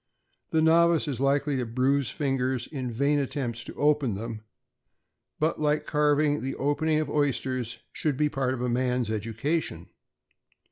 The 0.49 0.63
novice 0.63 1.07
is 1.07 1.19
likely 1.19 1.57
to 1.57 1.65
bruise 1.67 2.09
fingers 2.09 2.65
in 2.65 2.89
vain 2.89 3.19
attempts 3.19 3.63
to 3.65 3.75
open 3.75 4.15
them; 4.15 4.41
but, 5.39 5.61
like 5.61 5.85
carving, 5.85 6.41
the 6.41 6.55
opening 6.55 6.99
of 6.99 7.07
oysters 7.07 7.77
should 7.93 8.17
be 8.17 8.27
part 8.27 8.55
of 8.55 8.63
a 8.63 8.67
man's 8.69 9.11
education. 9.11 9.91